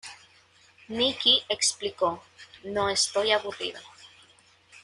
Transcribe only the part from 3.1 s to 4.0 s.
aburrido.